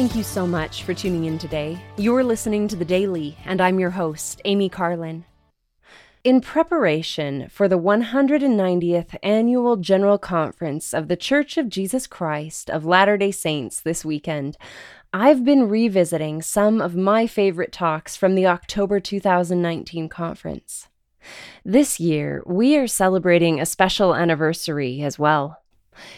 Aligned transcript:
Thank 0.00 0.16
you 0.16 0.22
so 0.22 0.46
much 0.46 0.84
for 0.84 0.94
tuning 0.94 1.26
in 1.26 1.36
today. 1.36 1.78
You're 1.98 2.24
listening 2.24 2.68
to 2.68 2.74
The 2.74 2.86
Daily, 2.86 3.36
and 3.44 3.60
I'm 3.60 3.78
your 3.78 3.90
host, 3.90 4.40
Amy 4.46 4.70
Carlin. 4.70 5.26
In 6.24 6.40
preparation 6.40 7.50
for 7.50 7.68
the 7.68 7.78
190th 7.78 9.14
Annual 9.22 9.76
General 9.76 10.16
Conference 10.16 10.94
of 10.94 11.08
The 11.08 11.18
Church 11.18 11.58
of 11.58 11.68
Jesus 11.68 12.06
Christ 12.06 12.70
of 12.70 12.86
Latter 12.86 13.18
day 13.18 13.30
Saints 13.30 13.82
this 13.82 14.02
weekend, 14.02 14.56
I've 15.12 15.44
been 15.44 15.68
revisiting 15.68 16.40
some 16.40 16.80
of 16.80 16.96
my 16.96 17.26
favorite 17.26 17.70
talks 17.70 18.16
from 18.16 18.34
the 18.34 18.46
October 18.46 19.00
2019 19.00 20.08
conference. 20.08 20.88
This 21.62 22.00
year, 22.00 22.42
we 22.46 22.78
are 22.78 22.86
celebrating 22.86 23.60
a 23.60 23.66
special 23.66 24.14
anniversary 24.14 25.02
as 25.02 25.18
well. 25.18 25.59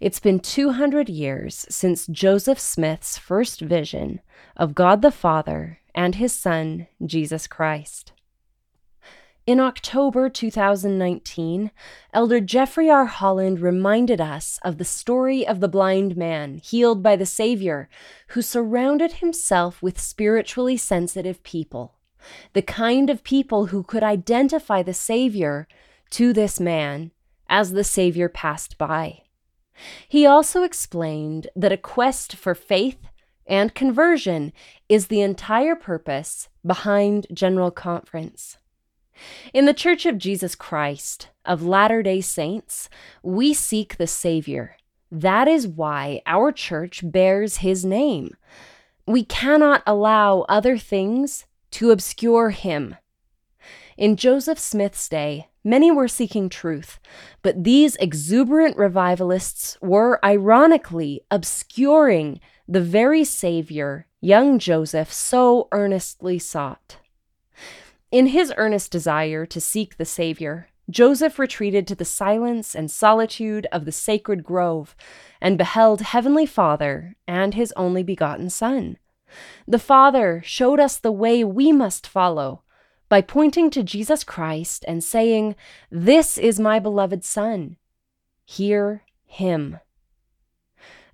It's 0.00 0.20
been 0.20 0.40
200 0.40 1.08
years 1.08 1.66
since 1.68 2.06
Joseph 2.06 2.58
Smith's 2.58 3.18
first 3.18 3.60
vision 3.60 4.20
of 4.56 4.74
God 4.74 5.02
the 5.02 5.10
Father 5.10 5.80
and 5.94 6.16
his 6.16 6.32
Son, 6.32 6.86
Jesus 7.04 7.46
Christ. 7.46 8.12
In 9.46 9.60
October 9.60 10.30
2019, 10.30 11.70
Elder 12.14 12.40
Jeffrey 12.40 12.88
R. 12.88 13.04
Holland 13.04 13.60
reminded 13.60 14.18
us 14.18 14.58
of 14.62 14.78
the 14.78 14.86
story 14.86 15.46
of 15.46 15.60
the 15.60 15.68
blind 15.68 16.16
man 16.16 16.56
healed 16.56 17.02
by 17.02 17.14
the 17.14 17.26
Savior, 17.26 17.90
who 18.28 18.40
surrounded 18.40 19.14
himself 19.14 19.82
with 19.82 20.00
spiritually 20.00 20.78
sensitive 20.78 21.42
people, 21.42 21.96
the 22.54 22.62
kind 22.62 23.10
of 23.10 23.22
people 23.22 23.66
who 23.66 23.82
could 23.82 24.02
identify 24.02 24.82
the 24.82 24.94
Savior 24.94 25.68
to 26.08 26.32
this 26.32 26.58
man 26.58 27.10
as 27.46 27.72
the 27.72 27.84
Savior 27.84 28.30
passed 28.30 28.78
by. 28.78 29.23
He 30.08 30.26
also 30.26 30.62
explained 30.62 31.48
that 31.56 31.72
a 31.72 31.76
quest 31.76 32.36
for 32.36 32.54
faith 32.54 32.98
and 33.46 33.74
conversion 33.74 34.52
is 34.88 35.06
the 35.06 35.20
entire 35.20 35.74
purpose 35.74 36.48
behind 36.64 37.26
General 37.32 37.70
Conference. 37.70 38.58
In 39.52 39.66
the 39.66 39.74
Church 39.74 40.06
of 40.06 40.18
Jesus 40.18 40.54
Christ 40.54 41.28
of 41.44 41.62
Latter 41.62 42.02
day 42.02 42.20
Saints, 42.20 42.88
we 43.22 43.54
seek 43.54 43.96
the 43.96 44.06
Savior. 44.06 44.76
That 45.10 45.46
is 45.46 45.68
why 45.68 46.22
our 46.26 46.50
church 46.50 47.02
bears 47.04 47.58
his 47.58 47.84
name. 47.84 48.36
We 49.06 49.24
cannot 49.24 49.82
allow 49.86 50.40
other 50.48 50.78
things 50.78 51.46
to 51.72 51.90
obscure 51.90 52.50
him. 52.50 52.96
In 53.96 54.16
Joseph 54.16 54.58
Smith's 54.58 55.08
day, 55.08 55.48
many 55.62 55.90
were 55.90 56.08
seeking 56.08 56.48
truth, 56.48 56.98
but 57.42 57.62
these 57.62 57.94
exuberant 57.96 58.76
revivalists 58.76 59.78
were 59.80 60.24
ironically 60.24 61.20
obscuring 61.30 62.40
the 62.66 62.80
very 62.80 63.24
Savior 63.24 64.06
young 64.20 64.58
Joseph 64.58 65.12
so 65.12 65.68
earnestly 65.70 66.38
sought. 66.38 66.96
In 68.10 68.28
his 68.28 68.52
earnest 68.56 68.90
desire 68.90 69.46
to 69.46 69.60
seek 69.60 69.96
the 69.96 70.04
Savior, 70.04 70.68
Joseph 70.90 71.38
retreated 71.38 71.86
to 71.86 71.94
the 71.94 72.04
silence 72.04 72.74
and 72.74 72.90
solitude 72.90 73.66
of 73.70 73.84
the 73.84 73.92
sacred 73.92 74.42
grove 74.42 74.96
and 75.40 75.56
beheld 75.56 76.00
Heavenly 76.00 76.46
Father 76.46 77.16
and 77.28 77.54
his 77.54 77.72
only 77.76 78.02
begotten 78.02 78.50
Son. 78.50 78.98
The 79.66 79.78
Father 79.78 80.42
showed 80.44 80.80
us 80.80 80.98
the 80.98 81.12
way 81.12 81.44
we 81.44 81.72
must 81.72 82.06
follow 82.06 82.62
by 83.08 83.20
pointing 83.20 83.70
to 83.70 83.82
Jesus 83.82 84.24
Christ 84.24 84.84
and 84.88 85.02
saying, 85.02 85.56
This 85.90 86.38
is 86.38 86.58
my 86.58 86.78
beloved 86.78 87.24
Son. 87.24 87.76
Hear 88.44 89.02
him. 89.24 89.78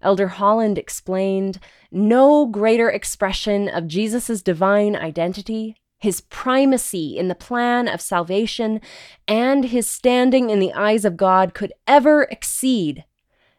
Elder 0.03 0.29
Holland 0.29 0.79
explained 0.79 1.59
no 1.91 2.47
greater 2.47 2.89
expression 2.89 3.69
of 3.69 3.87
Jesus' 3.87 4.43
divine 4.43 4.97
identity, 4.97 5.77
his 5.99 6.23
primacy 6.23 7.19
in 7.19 7.29
the 7.29 7.34
plan 7.34 7.87
of 7.87 8.00
salvation, 8.00 8.81
and 9.29 9.67
his 9.67 9.87
standing 9.87 10.49
in 10.49 10.59
the 10.59 10.73
eyes 10.73 11.05
of 11.05 11.17
God 11.17 11.53
could 11.53 11.73
ever 11.87 12.23
exceed 12.31 13.05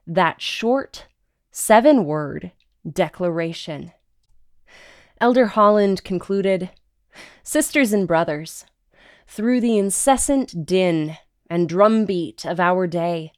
that 0.08 0.42
short, 0.42 1.06
seven 1.52 2.06
word 2.06 2.52
declaration. 2.90 3.92
Elder 5.20 5.48
Holland 5.48 6.04
concluded 6.04 6.72
Sisters 7.44 7.94
and 7.94 8.08
brothers, 8.08 8.66
through 9.28 9.62
the 9.62 9.78
incessant 9.78 10.66
din 10.66 11.18
and 11.50 11.68
drumbeat 11.68 12.46
of 12.46 12.60
our 12.60 12.88
day, 12.88 13.32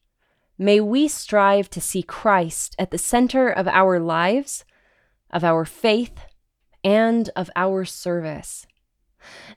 may 0.57 0.79
we 0.79 1.07
strive 1.07 1.69
to 1.71 1.81
see 1.81 2.03
Christ 2.03 2.75
at 2.77 2.91
the 2.91 2.97
center 2.97 3.49
of 3.49 3.67
our 3.67 3.99
lives, 3.99 4.65
of 5.29 5.43
our 5.43 5.65
faith, 5.65 6.19
and 6.83 7.29
of 7.35 7.49
our 7.55 7.85
service. 7.85 8.67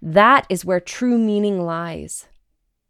That 0.00 0.46
is 0.48 0.64
where 0.64 0.80
true 0.80 1.18
meaning 1.18 1.60
lies. 1.60 2.26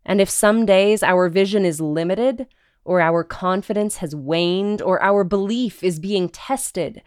And 0.04 0.20
if 0.20 0.30
some 0.30 0.66
days 0.66 1.02
our 1.02 1.28
vision 1.28 1.64
is 1.64 1.80
limited, 1.80 2.46
or 2.84 3.00
our 3.00 3.24
confidence 3.24 3.96
has 3.96 4.14
waned, 4.14 4.80
or 4.80 5.02
our 5.02 5.24
belief 5.24 5.82
is 5.82 5.98
being 5.98 6.28
tested 6.28 7.02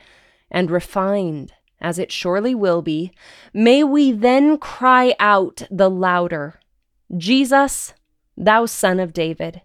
and 0.52 0.70
refined, 0.70 1.54
as 1.82 2.00
it 2.00 2.12
surely 2.12 2.54
will 2.54 2.82
be, 2.82 3.12
may 3.54 3.84
we 3.84 4.12
then 4.12 4.58
cry 4.58 5.16
out 5.20 5.64
the 5.70 5.90
louder 5.90 6.60
Jesus, 7.18 7.94
thou 8.38 8.66
Son 8.66 9.00
of 9.00 9.14
David, 9.14 9.62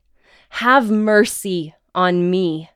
have 0.50 0.90
mercy 0.90 1.74
on 1.94 2.30
me. 2.30 2.70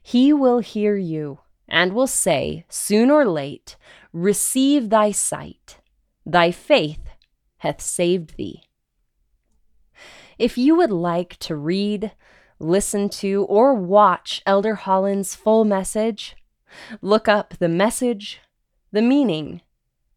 He 0.00 0.32
will 0.32 0.60
hear 0.60 0.96
you 0.96 1.40
and 1.68 1.92
will 1.92 2.06
say, 2.06 2.64
soon 2.68 3.10
or 3.10 3.26
late, 3.26 3.76
Receive 4.12 4.88
thy 4.88 5.12
sight, 5.12 5.80
thy 6.24 6.50
faith 6.50 7.10
hath 7.58 7.80
saved 7.80 8.36
thee. 8.36 8.62
If 10.38 10.56
you 10.56 10.76
would 10.76 10.90
like 10.90 11.36
to 11.40 11.54
read, 11.54 12.12
listen 12.58 13.10
to, 13.10 13.44
or 13.48 13.74
watch 13.74 14.40
Elder 14.46 14.76
Holland's 14.76 15.34
full 15.34 15.64
message, 15.64 16.36
Look 17.00 17.28
up 17.28 17.54
the 17.58 17.68
message, 17.68 18.40
the 18.92 19.02
meaning, 19.02 19.62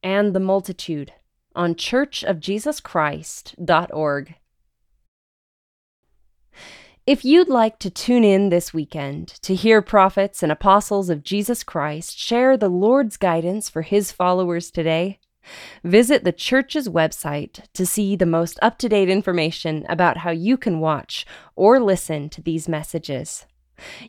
and 0.03 0.33
the 0.33 0.39
multitude 0.39 1.13
on 1.55 1.75
churchofjesuschrist.org. 1.75 4.35
If 7.07 7.25
you'd 7.25 7.49
like 7.49 7.79
to 7.79 7.89
tune 7.89 8.23
in 8.23 8.49
this 8.49 8.75
weekend 8.75 9.29
to 9.41 9.55
hear 9.55 9.81
prophets 9.81 10.43
and 10.43 10.51
apostles 10.51 11.09
of 11.09 11.23
Jesus 11.23 11.63
Christ 11.63 12.15
share 12.17 12.55
the 12.55 12.69
Lord's 12.69 13.17
guidance 13.17 13.69
for 13.69 13.81
his 13.81 14.11
followers 14.11 14.69
today, 14.69 15.19
visit 15.83 16.23
the 16.23 16.31
church's 16.31 16.87
website 16.87 17.63
to 17.73 17.87
see 17.87 18.15
the 18.15 18.27
most 18.27 18.59
up 18.61 18.77
to 18.77 18.87
date 18.87 19.09
information 19.09 19.83
about 19.89 20.17
how 20.17 20.29
you 20.29 20.57
can 20.57 20.79
watch 20.79 21.25
or 21.55 21.79
listen 21.79 22.29
to 22.29 22.41
these 22.41 22.69
messages. 22.69 23.47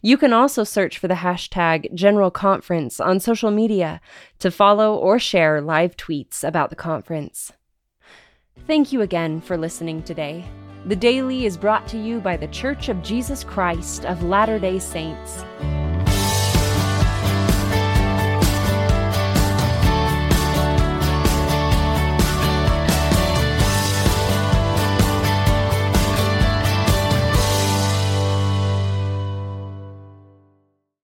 You 0.01 0.17
can 0.17 0.33
also 0.33 0.65
search 0.65 0.99
for 0.99 1.09
the 1.09 1.15
hashtag 1.15 1.93
General 1.95 2.31
Conference 2.31 3.01
on 3.01 3.21
social 3.21 3.51
media 3.51 4.01
to 4.39 4.51
follow 4.51 4.95
or 4.95 5.19
share 5.19 5.61
live 5.61 5.97
tweets 5.97 6.45
about 6.45 6.71
the 6.71 6.77
conference. 6.77 7.53
Thank 8.67 8.93
you 8.93 9.01
again 9.01 9.41
for 9.41 9.57
listening 9.57 10.03
today. 10.03 10.45
The 10.87 10.97
Daily 10.97 11.47
is 11.47 11.57
brought 11.57 11.87
to 11.89 11.99
you 11.99 12.21
by 12.21 12.37
The 12.37 12.49
Church 12.49 12.89
of 12.89 13.03
Jesus 13.03 13.45
Christ 13.45 14.05
of 14.05 14.23
Latter 14.25 14.59
day 14.59 14.79
Saints. 14.79 15.45